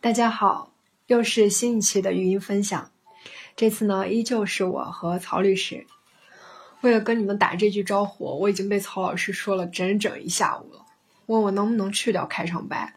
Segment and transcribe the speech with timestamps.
[0.00, 0.72] 大家好，
[1.06, 2.90] 又是新一期的语音分享。
[3.56, 5.86] 这次呢，依旧是我和曹律师。
[6.82, 10.84] 为了跟你们打这句招呼，我已经被曹老师说了整整一下午了，
[11.26, 12.94] 问我能不能去掉开场白，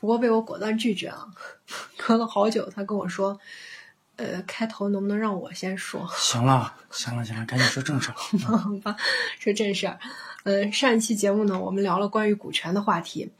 [0.00, 1.28] 不过被我果断拒绝了。
[1.96, 3.38] 隔了好久，他跟我说
[4.16, 8.14] ：“呃，开头能不能让我先说？” 行了，行了，行了，赶紧说正事儿。
[8.46, 8.96] 好吧，
[9.38, 9.98] 说正事儿。
[10.44, 13.30] 呃，上一期节目呢，我们聊了关于股权的话题。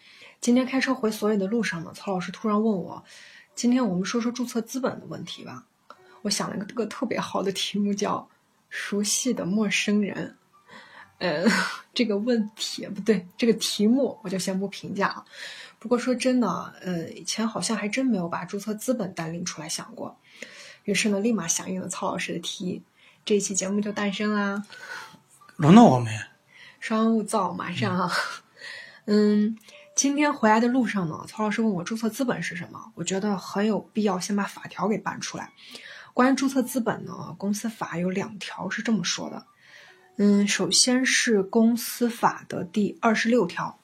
[0.40, 3.02] 今天开车回所里的路上呢，曹老师突然问我
[3.54, 5.64] ：“今天我们说说注册资本的问题吧。”
[6.22, 8.28] 我想了一个特别好的题目，叫
[8.68, 10.36] “熟悉的陌生人”。
[11.18, 11.44] 呃，
[11.92, 15.24] 这个问题不对，这个题目我就先不评价了。
[15.78, 16.48] 不过说真的，
[16.80, 20.16] 呃，以前好像还真没有把注册资本单拎出来想过。
[20.84, 22.82] 于是呢，立马响应了曹老师的提议，
[23.24, 24.64] 这一期节目就诞生啦。
[25.56, 26.12] 轮到我们，
[26.80, 28.12] 稍安勿躁，马上啊。
[29.06, 29.58] 嗯。
[29.94, 35.50] 今天回来的路上呢，曹老师问我注册资本是什么，我觉得很有必要先把法条给搬出来。
[36.14, 39.44] 关于注册资本呢，公司法有两条是这么说的。
[40.20, 43.78] 嗯，首先是公司法的第二十六条，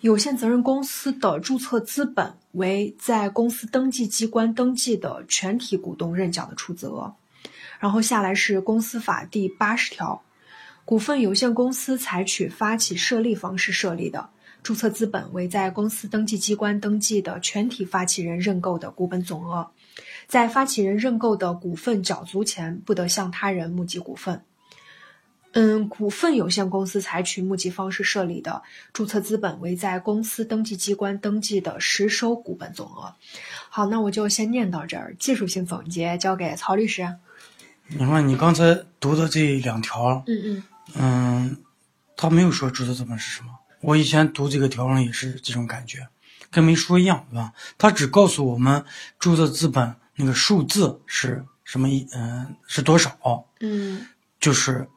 [0.00, 7.14] 有限责任公司的注册资本为在公司登记机关登记的全体股东认缴的出资额。
[7.78, 10.20] 然后下来是公司法第八十条，
[10.84, 14.30] 股份有限公司采取发起设立方式设立的。
[14.64, 19.70] 注册资本为在公司登记机关登记的全体发起人认购的股本总额，
[20.26, 24.42] 在发起人认购的股份缴足前，不得向他人募集股份。
[25.54, 33.14] 嗯，股份有限公司采取募集方式设立的注册资本为在公司登记机关登记的实收股本总额。
[33.70, 37.08] 好，那我就先念到这儿，技术性总结交给曹律师。
[37.86, 40.62] 你看，你刚才读的这两条，嗯嗯
[40.94, 41.56] 嗯，
[42.16, 43.50] 他没有说注册资本是什么。
[43.80, 46.08] 我以前读这个条文也是这种感觉，
[46.50, 47.52] 跟没说一样，对吧？
[47.78, 48.84] 他只告诉我们
[49.18, 53.46] 注册资本那个数字是什么一，嗯，是多少？
[53.60, 54.06] 嗯，
[54.40, 54.88] 就是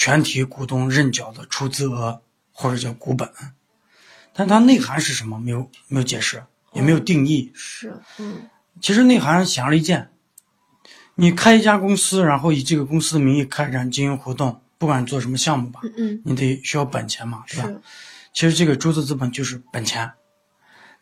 [0.00, 2.22] 全体股东认缴的出资额
[2.52, 3.30] 或者叫股本，
[4.32, 5.38] 但它内涵是什么？
[5.38, 7.52] 没有没有解释，也没有定义。
[7.54, 8.48] 是，嗯，
[8.80, 10.10] 其实内涵显而易见，
[11.16, 17.68] 你开一家公司，然后以这个公司的名义开展经营活动，不管做什么项目吧，嗯嗯，你得需要本钱嘛，对吧？
[17.68, 17.80] 是。
[18.32, 20.10] 其实这个注册资本就是本钱，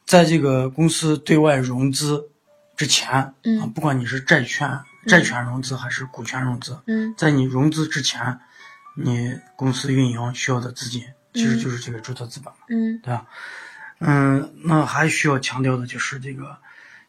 [0.04, 2.30] 在这个公司对外融资
[2.76, 3.32] 之前，啊，
[3.72, 4.68] 不管你是债券、
[5.06, 8.40] 债权融资还是股权融资，嗯，在你融资之前，
[9.04, 11.04] 你公司运营需要的资金，
[11.34, 13.26] 其实就是这个注册资本嘛，嗯，对吧？
[14.00, 16.56] 嗯，那还需要强调的就是这个，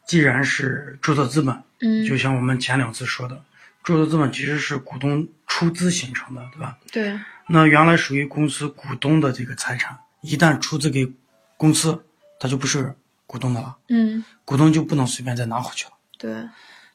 [0.05, 3.41] 既然是注册资本，嗯，就像我们前两次说的，
[3.83, 6.77] 注册资本其实是股东出资形成的，对吧？
[6.91, 7.19] 对。
[7.47, 9.97] 那原来属于公司股东的这个财产。
[10.21, 11.09] 一旦出资给
[11.55, 12.03] 公司，
[12.41, 12.93] 它就不是
[13.25, 13.77] 股东的了。
[13.87, 15.91] 嗯，股东就不能随便再拿回去了。
[16.17, 16.45] 对，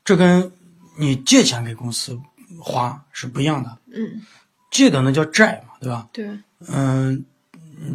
[0.05, 0.53] 这跟
[0.99, 2.21] 你借钱给公司
[2.61, 3.79] 花是不一样的。
[3.95, 4.21] 嗯，
[4.75, 6.09] 借的那叫债嘛，对吧？
[6.13, 6.29] 对。
[6.67, 7.25] 嗯，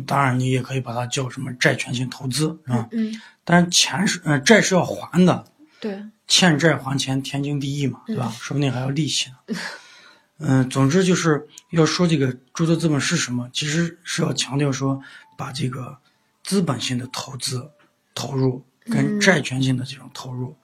[0.08, 2.88] 当然你也可以把它叫什么债权性投资，是吧？
[2.94, 3.14] 嗯。
[3.44, 5.46] 但是钱是，嗯，债是要还的。
[5.82, 6.02] 对。
[6.26, 8.34] 欠债还钱，天经地义嘛，对吧？
[8.40, 9.58] 说不定还要利息呢。
[10.38, 15.02] 嗯，总之就是要说这个注册资本是什么，其实是要强调说，
[15.38, 15.98] 把这个
[16.46, 17.70] 资本性的投资
[18.16, 20.56] 投入跟债权性的这种投入，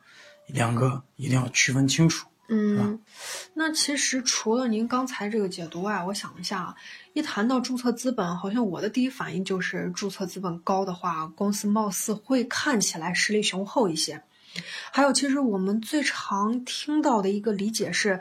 [0.47, 2.25] 两个一定要区分清楚。
[2.47, 2.99] 嗯，
[3.53, 6.75] 那其实除了您刚才这个解读外，我想一下，
[7.13, 14.21] 一谈到注册资本，好像我的第一反应就是注册资本高的话，公司貌似会看起来实力雄厚一些。
[14.91, 18.19] 还有，其实我们最常听到的一个理解是。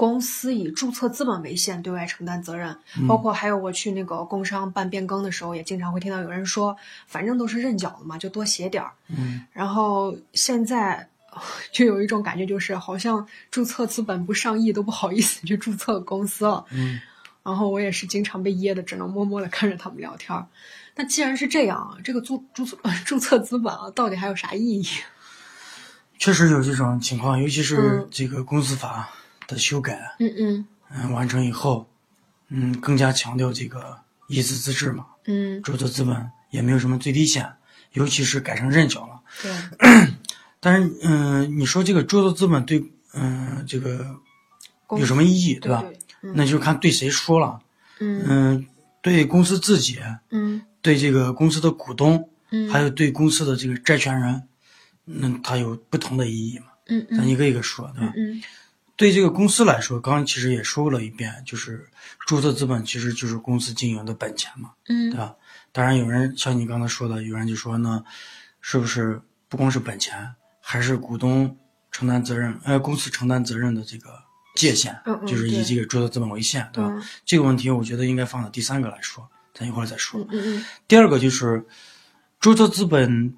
[0.00, 2.74] 公司以注册资本为限，对外承担责任，
[3.06, 6.74] 包括还有我去那个工商办变更的时候，也经常会听到有人说，
[7.06, 8.92] 反正都是认缴的嘛，就多写点儿。
[9.08, 11.06] 嗯，然后现在
[11.72, 16.64] 就有一种感觉，就是好像注册资本不上亿都不好意思去注册公司了。
[16.70, 17.00] 嗯，
[17.42, 20.46] 然后我也是经常被噎的，只能默默的看着他们聊天。
[20.96, 24.86] 那既然是这样，这个注注册 注册资本啊，到底还有啥意义？
[26.18, 29.08] 确实有这种情况，尤其是这个公司法。
[29.46, 30.64] 的修改，嗯嗯
[30.94, 31.84] 嗯，完成以后，
[32.50, 37.52] 嗯，更加强调这个一资自治嘛，嗯，注册资本也没有什么最低限，
[37.94, 39.20] 尤其是改成认缴了。
[39.42, 39.50] 对，
[40.60, 42.84] 但是，嗯，你说这个注册资本对，
[43.14, 44.06] 嗯，这个
[44.90, 45.84] 有什么意义，对吧？
[46.20, 47.58] 那就看对谁说了，
[47.98, 48.66] 嗯，
[49.00, 49.98] 对公司自己，
[50.30, 54.42] 嗯，对这个公司的股东，嗯，还有对公司的这个债权人，
[55.04, 56.66] 那它有不同的意义嘛？
[56.88, 58.12] 嗯嗯咱一个一个说，对吧？
[58.16, 58.42] 嗯
[58.96, 61.88] 对这个公司来说，刚刚其实也说了一遍，就是
[62.26, 65.34] 注册资本其实就是公司经营的本钱嘛，嗯对吧？
[65.72, 68.04] 当然，有人像你刚才说的，有人就说呢，
[68.60, 69.18] 是不是
[69.48, 70.34] 不光是本钱，
[70.70, 71.56] 还是股东
[71.90, 74.10] 承担责任，呃，公司承担责任的这个
[74.54, 76.90] 界限，嗯嗯就是以这个注册资本为限，对吧？
[76.94, 80.20] 嗯这个问题我觉得应该放到第三个来说，咱一会儿再说。
[80.30, 81.66] 嗯嗯第二个就是
[82.38, 83.34] 注册资本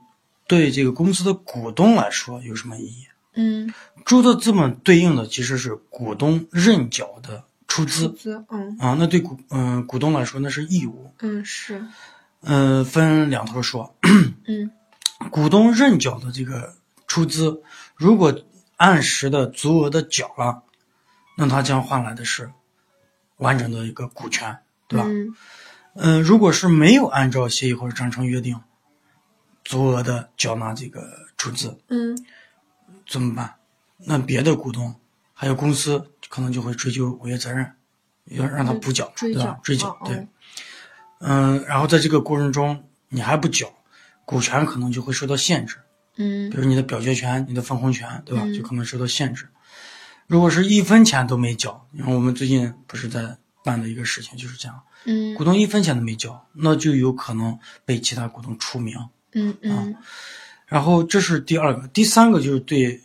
[0.47, 3.07] 对这个公司的股东来说有什么意义？
[3.35, 3.73] 嗯，
[4.05, 11.83] 注册资本对应的其实是股东认缴的出出资资，嗯啊，那对股嗯、股东来说那是义务，嗯是，
[12.43, 13.95] 嗯、分两头说。
[14.47, 14.71] 嗯
[15.31, 16.75] 股东认缴的这个
[17.13, 17.63] 出资，
[17.95, 18.35] 如果
[18.79, 20.63] 按时的足额的缴了，
[21.37, 22.51] 那他将换来的是
[23.37, 25.05] 完整的一个股权，对吧？
[25.07, 25.37] 嗯
[25.95, 28.59] 嗯、如果是没有按照协议或者章程约定
[29.63, 31.03] 足额的缴纳这个
[31.37, 32.17] 出资，嗯
[33.07, 33.57] 怎么办？
[33.99, 34.95] 那别的股东
[35.35, 37.71] 还有公司可能就会追究违约责任，
[38.25, 39.61] 要让他补缴，追对吧？
[39.63, 40.27] 追缴，对。
[41.19, 43.71] 嗯，然后在这个过程中你还不缴，
[44.25, 45.77] 股权可能就会受到限制，
[46.17, 48.43] 嗯比如你的表决权、你的分红权，对吧？
[48.45, 49.49] 嗯就可能受到限制。
[50.27, 58.97] 如果是一分钱都没交，你看我们最近不是在办的一个事情就是这样，嗯股东一分钱都没交，那就有可能被其他股东除名。
[59.35, 59.95] 嗯嗯
[60.67, 62.99] 然后这是第二个，第三个就是对，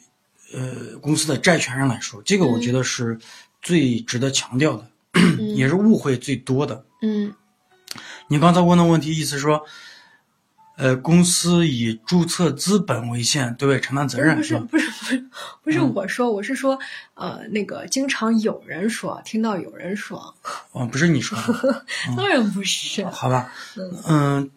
[0.53, 3.19] 呃，公司的债权人来说，这个我觉得是
[3.61, 4.89] 最值得强调的，
[5.55, 6.85] 也是误会最多的。
[7.01, 7.33] 嗯
[8.27, 9.65] 你刚才问的问题，意思说，
[10.77, 14.41] 呃，公司以注册资本为限，对外承担责任，吧？
[14.41, 15.23] 不是不是不是
[15.63, 16.77] 不是我说，我是说，
[17.15, 20.33] 呃，那个经常有人说，听到有人说，
[20.71, 21.85] 哦，不是你说的，
[22.15, 23.51] 当然不是，好吧？
[24.07, 24.49] 嗯，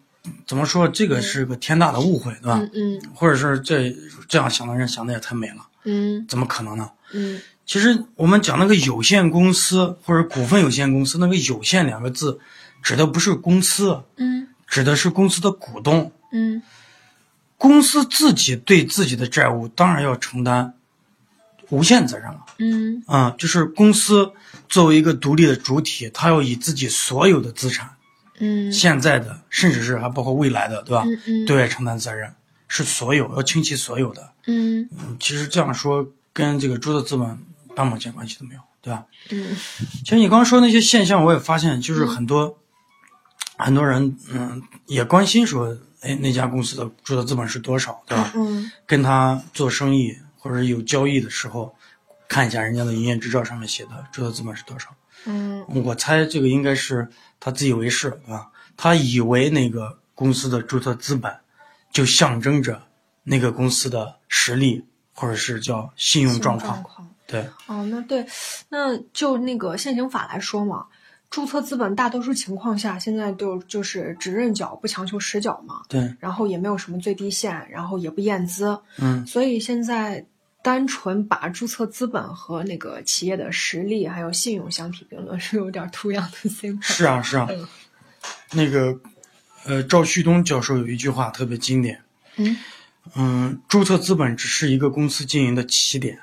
[0.45, 0.87] 怎么说？
[0.87, 2.59] 这个是个天大的误会，对吧？
[2.73, 3.91] 嗯嗯或者是这
[4.27, 6.89] 这样想的人想的也太美了，嗯怎么可能呢？
[7.13, 12.37] 嗯其实我们讲那个有限公司或者股份有限公司，那个“有限”两个字，
[12.83, 16.11] 指的不是公司，嗯指的是公司的股东。
[16.31, 16.63] 嗯
[17.57, 20.73] 公司自己对自己的债务当然要承担
[21.69, 22.43] 无限责任了。
[22.57, 24.31] 嗯啊、就是公司
[24.67, 27.87] 作为一个独立的主体，它要以自己所有的资产，
[28.39, 31.03] 嗯现在的，甚至是还包括未来的，对吧？
[31.05, 32.33] 嗯嗯对外承担责任，
[32.67, 34.31] 是所有要倾其所有的。
[34.47, 36.03] 嗯嗯，其实这样说
[36.33, 37.37] 跟这个注册资本
[37.75, 39.05] 半毛钱关系都没有，对吧？
[39.29, 39.55] 嗯
[40.03, 42.57] 其实你刚刚说那些现象，我也发现，就是很多、
[43.61, 48.31] 很多人，嗯，也关心说，哎，那家公司的注册资本是多少，对吧？
[48.35, 51.73] 嗯跟他做生意或者有交易的时候，
[52.27, 54.89] 看一下人家的营业执照上面写的注册资本是多少。
[55.25, 57.07] 嗯我猜这个应该是
[57.39, 58.49] 他自以为是，对吧？
[58.75, 61.31] 他以为那个公司的注册资本
[61.91, 62.81] 就象征着
[63.23, 64.83] 那个公司的实力，
[65.13, 66.81] 或者是叫信用状况。
[66.81, 67.07] 况。
[67.27, 68.25] 对，哦，那对，
[68.69, 70.87] 那就那个现行法来说嘛，
[71.31, 80.23] 注册资本大多数情况下现在都就是只认缴不强求实缴嘛，对，然后也没有什么最低限，然后也不验资，嗯，所以现在
[80.61, 86.79] 单纯把注册资本和那个企业的实力还有信用相提并论是有点 too young to think。
[86.81, 87.67] 是啊，是啊嗯。
[88.51, 88.99] 那个，
[89.63, 91.99] 呃，赵旭东教授有一句话特别经典，
[92.35, 92.57] 嗯
[93.15, 96.19] 嗯，注册资本只是一个公司经营的起点，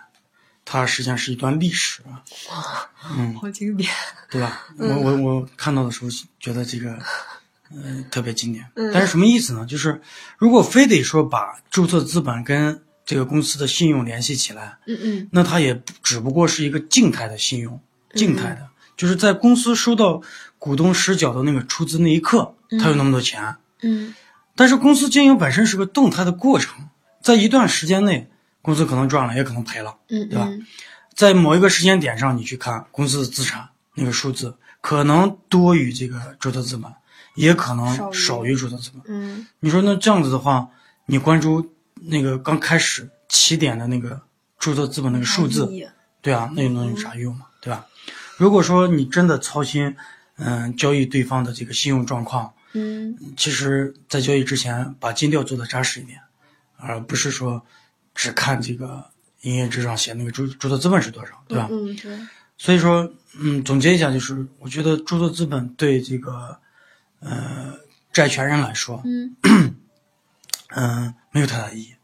[0.71, 2.21] 它实际上是一段历史啊，
[3.41, 3.91] 好经典。
[4.31, 4.67] 对吧？
[4.77, 6.99] 我我我看到的时候觉得这个，
[7.71, 8.67] 呃，特别经典。
[8.75, 9.65] 嗯但是什么意思呢？
[9.65, 9.99] 就是
[10.37, 17.81] 如果非得说把注册资本跟这个公司的信用联系起来，嗯嗯那它也只不过是一个静态的信用，
[18.15, 20.21] 静态的，就是在公司收到
[20.59, 23.57] 股东实缴的那个出资那一刻，它有那么多钱。
[23.81, 24.15] 嗯
[24.55, 26.89] 但是公司经营本身是个动态的过程，
[27.23, 28.29] 在一段时间内，
[28.63, 29.97] 公司可能赚了，也可能赔了。
[30.09, 30.67] 嗯对吧嗯
[31.15, 36.89] 在某一个时间点上，你去看公司的资产那个数字，可能多于这个注册资本，
[37.35, 39.03] 也可能少于注册资本。
[39.09, 40.69] 嗯你说那这样子的话，
[41.07, 44.21] 你关注那个刚开始起点的那个
[44.61, 45.69] 注册资本那个数字，
[46.23, 47.47] 对啊，那又能有啥用嘛？
[47.61, 47.85] 对吧？
[48.37, 49.97] 如果说你真的操心，
[50.37, 56.21] 嗯，交易对方的这个信用状况，嗯其实，在交易之前把尽调做的扎实一点，
[56.77, 57.61] 而不是说
[58.19, 59.09] 只看这个
[59.43, 61.69] 营业执照上写那个注注册资本是多少，对吧？
[61.71, 62.19] 嗯对
[62.57, 63.09] 所以说，
[63.39, 66.59] 嗯，总结一下，就是我觉得注册资本对这个
[67.21, 67.73] 呃
[68.13, 69.37] 债权人来说，嗯
[70.75, 71.95] 嗯、没有太大意义。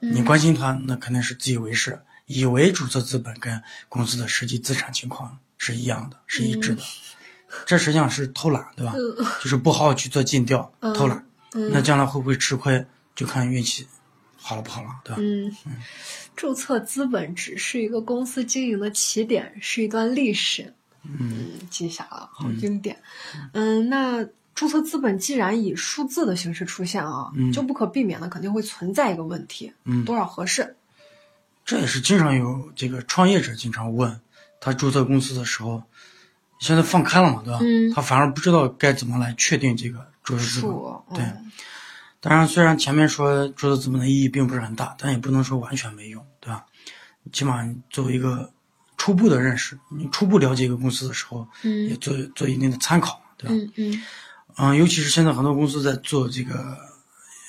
[0.00, 6.82] 你关心他，那肯定是自以为是，以为注册资本跟公司的实际资产情况是一样的，是一致的。
[7.64, 8.92] 这实际上是偷懒，对吧？
[9.40, 11.24] 就是不好好去做尽调，偷懒。
[11.70, 12.84] 那将来会不会吃亏，
[13.14, 13.86] 就看运气
[14.40, 15.16] 好了不好了，对吧？
[15.20, 15.54] 嗯，
[16.34, 20.72] 注册资本只是一个公司经营的起点，是一段历史。
[21.02, 23.00] 嗯，记下了，好经典。
[23.52, 30.76] 嗯，那注册资本既然以数字的形式出现啊，就不可避免的肯定会存在一个问题，嗯，多少合适？
[31.64, 34.20] 这也是经常有这个创业者经常问，
[34.60, 35.82] 他注册公司的时候，
[36.58, 37.60] 现在放开了嘛，对吧？
[37.62, 40.70] 嗯，他反而不知道该怎么来确定这个注册资本。
[40.70, 41.52] 数，对嗯
[42.20, 46.64] 当然，虽然前面说注册资本的意义并不是很大，但也不能说完全没用，对吧？
[47.32, 48.50] 起码作为一个
[48.96, 53.54] 初步的认识，你初步了解一个公司的时候，也嗯做做一定的参考，对吧？
[53.54, 54.02] 嗯嗯
[54.56, 56.76] 嗯，尤其是现在很多公司在做这个，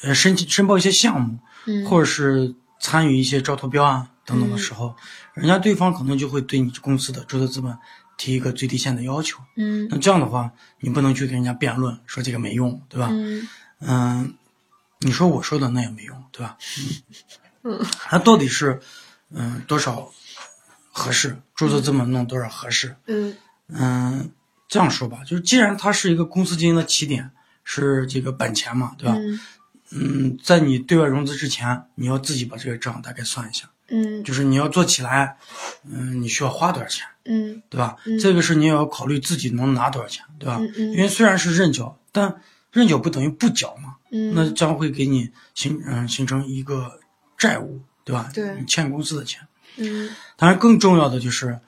[0.04, 4.96] 呃，申请申报一些项目，嗯，或者是参与一些招投标啊等等的时候，
[5.34, 7.78] 人家对方可能就会对你公司的注册资本
[8.18, 9.40] 提一个最低限的要求。
[9.58, 10.50] 嗯那这样的话，
[10.80, 13.10] 你不能去跟人家辩论说这个没用，对吧？
[13.12, 13.48] 嗯
[13.80, 14.34] 嗯，
[15.01, 16.58] 你说我说的那也没用，对吧？
[17.63, 18.79] 嗯，它到底是
[19.29, 20.10] 嗯多少
[20.91, 21.38] 合适？
[21.55, 22.96] 注册资本弄多少合适？
[23.05, 23.36] 嗯
[23.67, 24.31] 嗯，
[24.67, 27.29] 这样说吧，就是既然它是一个公司经营的起点，
[27.63, 29.15] 是这个本钱嘛，对吧？
[29.17, 29.39] 嗯
[29.93, 35.38] 嗯，在你对外融资之前，你要自己把这个账大概算一下，嗯就是你要做起来，
[35.84, 37.98] 嗯，你需要花多少钱，嗯对吧？
[38.05, 40.58] 嗯这个是你也要考虑自己能拿多少钱，对吧？
[40.60, 42.41] 嗯嗯因为虽然是认缴，但
[42.72, 47.00] 认缴不等于不缴嘛，嗯，那将会给你形嗯形成一个
[47.38, 48.32] 债务，对吧？
[48.34, 49.42] 对你欠公司的钱。
[49.78, 51.60] 嗯当然，更重要的就是，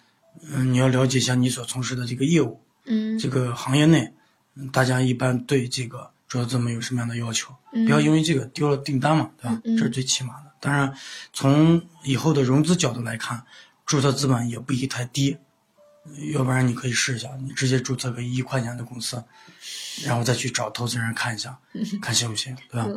[0.42, 4.14] 嗯，你要了解一下你所从事的这个业务，嗯这个行业内，
[4.56, 7.54] 嗯大家一般对这个注册资本有什么样的要求？
[7.74, 9.62] 嗯不要因为这个丢了订单嘛，对吧？
[9.64, 10.52] 这是最起码的。
[10.60, 10.94] 当然，
[11.34, 13.44] 从以后的融资角度来看，
[13.86, 15.36] 注册资本也不宜太低，
[16.34, 19.22] 要不然你可以试一下，你直接注册个一亿块钱的公司，
[20.06, 21.58] 然后再去找投资人看一下，
[22.02, 22.88] 看行不行，对吧？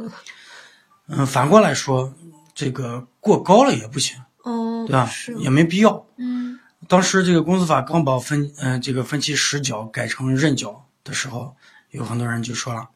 [1.09, 2.13] 嗯，反过来说，
[2.55, 5.35] 这个过高了也不行，哦，对吧是？
[5.37, 6.07] 也没必要。
[6.17, 6.59] 嗯
[6.89, 11.57] 当时这个公司法刚把分嗯、这个分期实缴改成认缴的时候，
[11.91, 12.89] 有很多人就说了，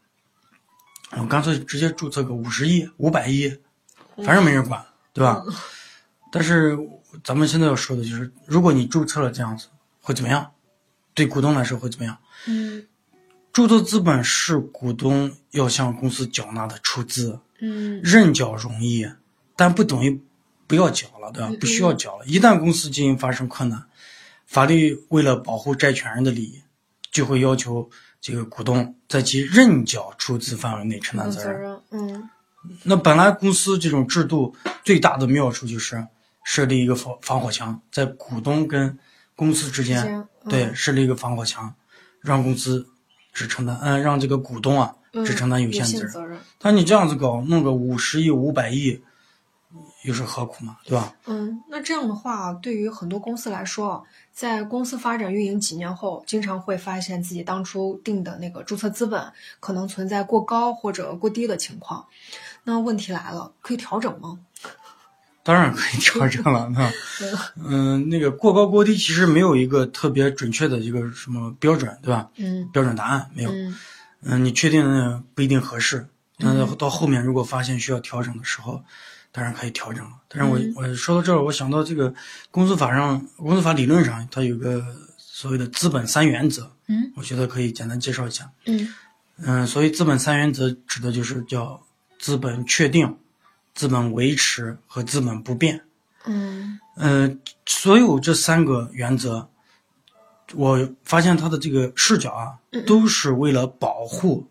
[1.13, 3.59] 我干脆直接注册个五十亿、五百亿，
[4.19, 5.43] 反正没人管，对吧？
[6.31, 6.79] 但是
[7.25, 9.67] 咱们现在要说的就是，如果你注册了这样子，
[10.01, 10.53] 会怎么样？
[11.13, 12.17] 对股东来说会怎么样？
[12.47, 12.87] 嗯
[13.53, 19.09] 注册资本是股东要向公司缴纳的出资，嗯认缴容易，
[19.57, 20.21] 但不等于
[20.67, 21.59] 不要缴了，对吧嗯？
[21.59, 22.25] 不需要缴了。
[22.27, 23.85] 一旦公司经营发生困难，
[24.47, 26.63] 法律为了保护债权人的利益，
[27.11, 27.91] 就会要求
[28.21, 31.81] 这个股东在其认缴出资范围内承担责任。
[31.91, 32.29] 嗯
[32.83, 34.55] 那本来公司这种制度
[34.85, 36.07] 最大的妙处就是
[36.45, 38.99] 设立一个防防火墙，在股东跟
[39.35, 41.75] 公司之间，之间嗯对，设立一个防火墙，
[42.21, 42.87] 让公司
[43.33, 46.13] 只承担，嗯、让这个股东啊嗯只承担有有限责任。
[46.13, 49.01] 责任，但你这样子搞，弄个五十亿、五百亿，
[50.05, 51.15] 又是何苦嘛，对吧？
[51.27, 62.05] 嗯，那这样的话，对于很多公司来说，在公司发展运营几年后，经常会发现自己当初定的那个注册资本可能存在过高或者过低的情况。
[62.65, 64.39] 那问题来了，可以调整吗？
[65.43, 66.91] 当然可以调整了，那，
[67.65, 72.29] 嗯，那个过高过低其实没有一个特别准确的一个什么标准，对吧？
[72.37, 73.51] 嗯标准答案没有。
[73.51, 73.75] 嗯
[74.23, 76.07] 嗯，你确定的不一定合适，
[76.37, 78.83] 那到后面如果发现需要调整的时候，
[79.33, 80.11] 当然可以调整了。
[80.29, 82.13] 但是我、嗯我说到这儿，我想到这个
[82.51, 84.85] 公司法上，公司法理论上它有个
[85.17, 88.51] 所谓的资本三原则，嗯我觉得可以简单介绍一下。
[88.67, 88.93] 嗯
[89.43, 91.83] 嗯，所以资本三原则指的就是叫
[92.19, 93.17] 资本确定、
[93.81, 95.81] 资本维持和资本不变。
[96.27, 99.49] 嗯嗯，所有这三个原则，
[100.53, 104.47] 我发现他的这个视角啊，都是为了保护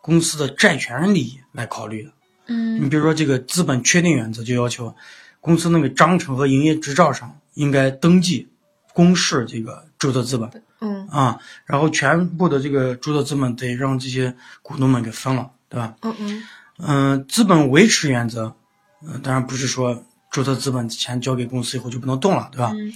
[0.00, 2.10] 公司的债权人利益来考虑的。
[2.48, 4.92] 嗯你比如说，这个资本确定原则就要求
[5.40, 8.48] 公司那个章程和营业执照上应该登记
[8.92, 10.50] 公示这个注册资本
[10.80, 15.94] 嗯啊，然后全部的这个注册资本得让这些股东们给分了，对吧？
[16.02, 16.42] 嗯嗯
[16.78, 18.54] 嗯，资本维持原则，
[19.02, 22.72] 嗯、当然不是说注册资本钱交给公司以后就不能动了，对吧？
[22.74, 22.92] 嗯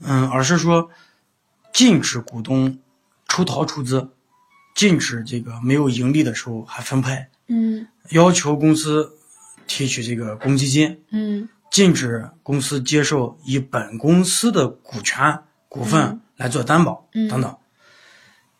[0.00, 0.90] 嗯，而是说
[1.72, 2.78] 禁止股东
[3.28, 4.10] 出逃出资，
[4.74, 9.12] 禁止这个没有盈利的时候还分配，嗯要求公司
[9.66, 17.56] 提取这个公积金，嗯禁止公司接受以本公司的股权股份来做担保，嗯等等。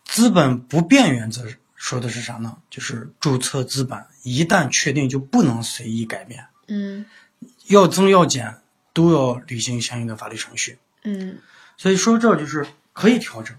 [0.05, 1.45] 资本不变原则
[1.81, 2.55] 说的是啥呢？
[2.69, 7.07] 就是注册资本一旦确定就不能随意改变，嗯
[7.69, 8.55] 要增要减
[8.93, 10.79] 都要履行相应的法律程序。
[11.05, 11.39] 嗯
[11.79, 13.57] 所以说这就是可以调整，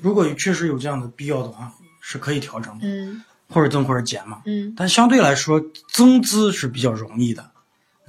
[0.00, 4.40] 如果确实有这样的必要的话，是可以调整的，嗯或者增或者减嘛。
[4.46, 7.50] 嗯但相对来说，增资是比较容易的，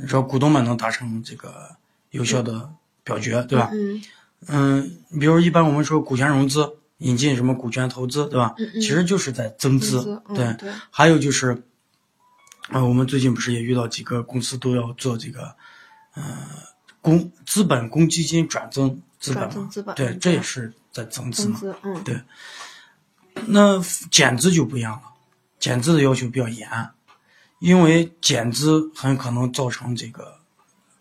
[0.07, 1.75] 只要股东们能达成这个
[2.12, 2.71] 有效的
[3.03, 3.69] 表决，对吧？
[3.73, 4.01] 嗯
[4.47, 8.53] 嗯，比如一般我们说股权融资，引进什么股权投资，对吧？
[8.57, 10.01] 嗯嗯其实就是在增资。
[10.01, 11.62] 资嗯对，还有就是，
[12.69, 15.55] 呃，我们最近不是也遇到几个公司都要做这个，
[16.13, 16.23] 呃，
[17.01, 19.67] 公资本公积金转增资本嘛？
[19.69, 21.59] 资本对，嗯这也是在增资嘛。
[21.59, 22.21] 资，嗯对，
[23.47, 25.01] 那减资就不一样了，
[25.59, 26.69] 减资的要求比较严，
[27.59, 30.38] 因为减资很可能造成这个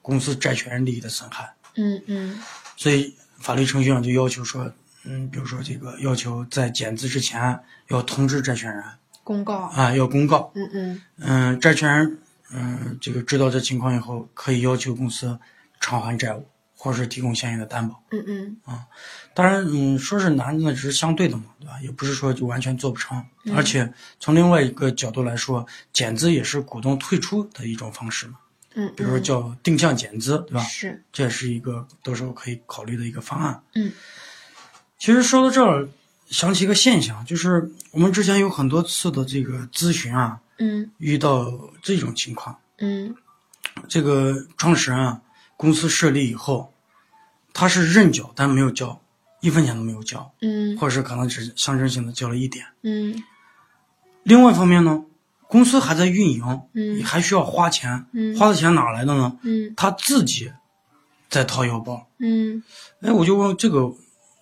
[0.00, 1.54] 公司债权人利益的损害。
[1.76, 2.40] 嗯嗯
[2.76, 4.72] 所以法律程序上就要求说，
[5.04, 8.84] 嗯，比如说这个要求在减资之前要通知债权人
[9.24, 12.18] 公告，啊，要公告，嗯嗯嗯，债权人
[12.52, 15.38] 嗯这个知道这情况以后，可以要求公司
[15.80, 18.02] 偿还债务，或者是提供相应的担保。
[18.10, 18.86] 嗯嗯啊
[19.34, 21.80] 当然，嗯，说是难，那只是相对的嘛，对吧？
[21.82, 23.24] 也不是说就完全做不成。
[23.56, 23.90] 而且
[24.20, 28.34] 从另外一个角度来说，减资也是股东退出的一种方式嘛，
[28.74, 30.60] 嗯，比如说嗯叫定向减资，对吧？
[30.64, 33.62] 是，这也是一个到时候可以考虑的一个方案。
[33.74, 33.90] 嗯，
[35.02, 35.88] 其实说到这儿，
[36.30, 43.12] 想起一个现象，就是我们之前有很多次的这个咨询啊，嗯遇到这种情况，嗯
[43.88, 45.20] 这个创始人啊，
[45.56, 46.72] 公司设立以后，
[47.52, 48.96] 他是认缴，但没有交，
[49.40, 52.64] 一分钱都没有交，嗯或者是可能只象征性的交了一点。
[52.82, 53.20] 嗯
[54.22, 55.04] 另外一方面呢，
[55.48, 56.44] 公司还在运营，
[56.74, 59.36] 嗯还需要花钱，嗯花的钱哪来的呢？
[59.42, 60.52] 嗯他自己
[61.28, 62.06] 在掏腰包。
[62.18, 62.62] 嗯
[63.00, 63.92] 哎，我就问这个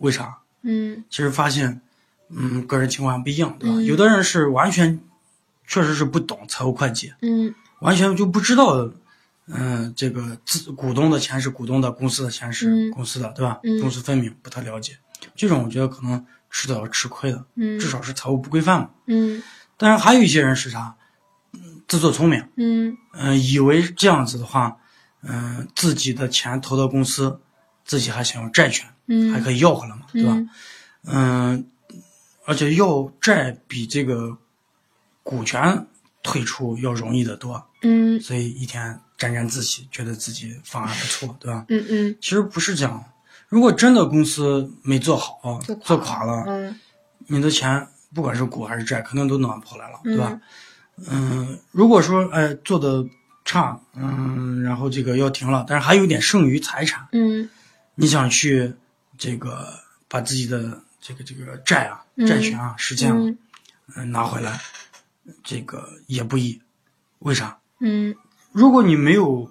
[0.00, 0.36] 为啥？
[0.62, 1.80] 嗯其实发现，
[2.28, 3.76] 嗯，个人情况不一样，对吧？
[3.76, 5.00] 嗯有的人是完全，
[5.66, 8.90] 确实是不懂财务会计，嗯完全就不知道，
[9.46, 13.58] 嗯、这个自股东的钱是股东的，公司的钱是嗯公司的，对吧？
[13.64, 14.96] 嗯公私分明，不太了解。
[15.34, 18.90] 这种我觉得可能迟早要吃亏的，嗯至少是财务不规范嘛。
[19.06, 19.42] 嗯
[19.76, 20.94] 当然，还有一些人是啥，
[21.52, 24.76] 嗯自作聪明，嗯嗯、以为这样子的话，
[25.22, 27.40] 嗯、自己的钱投到公司，
[27.90, 30.32] 自己还享有债权，嗯，还可以要回来嘛，对吧？
[30.36, 30.48] 嗯
[31.06, 31.66] 嗯，
[32.44, 34.38] 而且要债比这个
[35.24, 35.88] 股权
[36.22, 41.64] 退出要容易得多，嗯所以一天沾沾自喜，觉得自己方案不错，对吧？
[41.68, 43.04] 嗯嗯其实不是这样，
[43.48, 46.78] 如果真的公司没做好，做做垮垮了，嗯
[47.26, 47.84] 你的钱
[48.14, 50.40] 不管是股还是债，肯定都拿不回来了，嗯对吧？
[51.10, 53.04] 嗯，如果说哎做的
[53.44, 57.48] 差，嗯，然后这个要停了，但是还有点剩余财产，嗯
[57.94, 58.72] 你想去
[59.18, 59.72] 这个
[60.08, 63.38] 把自己的这个这个债啊、嗯债权啊实现啊，嗯
[63.96, 64.60] 嗯，拿回来，
[65.42, 66.60] 这个也不易。
[67.20, 67.58] 为啥？
[67.80, 68.14] 嗯
[68.52, 69.50] 如果你没有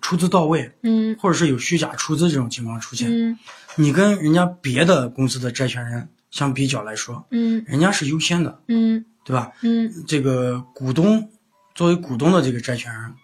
[0.00, 3.38] 出资到位，嗯或者是有虚假出资这种情况出现，嗯
[3.76, 9.52] 你跟人家别的公司的债权人相比较来说，嗯人家是优先的，嗯对吧？
[9.62, 11.30] 嗯这个股东
[11.74, 13.14] 作为股东的这个债权人，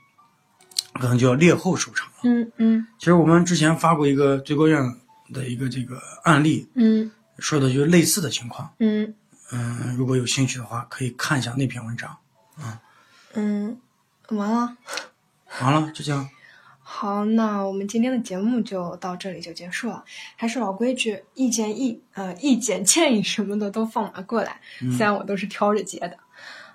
[0.94, 2.14] 可能就要劣后收场了。
[2.24, 4.82] 嗯嗯其实我们之前发过一个最高院
[5.32, 8.72] 的一个这个案例，嗯说的就是类似的情况。
[8.78, 9.14] 嗯
[9.52, 12.16] 嗯，如果有兴趣的话，可以看一下那篇文章。
[13.34, 13.78] 嗯，
[14.28, 14.76] 完了。
[15.60, 16.28] 完了，就这样。
[16.82, 20.04] 好，那我们今天的节目就到这里就结束了。
[20.36, 24.60] 还是老规矩，意见意呃意见建议什么的都放马过来，
[24.96, 26.18] 虽然我都是挑着接的。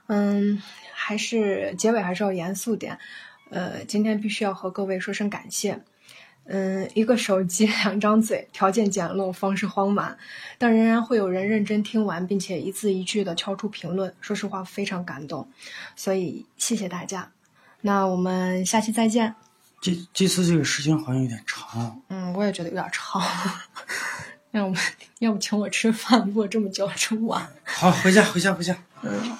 [0.07, 0.61] 嗯，
[0.93, 2.97] 还是结尾还是要严肃点。
[3.53, 5.79] 呃，今天必须要和各位说声感谢。
[6.45, 10.17] 嗯，一个手机， 两张嘴，条件简陋，方式荒蛮，
[10.57, 14.13] 但仍然会有人认真听完，并且一字一句的敲出评论。
[14.19, 15.47] 说实话，非常感动，
[15.95, 17.31] 所以谢谢大家。
[17.79, 19.33] 那我们下期再见。
[19.79, 22.01] 这这次这个时间好像有点长。
[22.09, 23.21] 嗯，我也觉得有点长。
[24.51, 24.75] 要不
[25.19, 26.29] 要不请我吃饭？
[26.33, 27.47] 录了这么久，吃不完。
[27.63, 28.75] 好，回家，回家，回家。
[29.01, 29.37] 嗯。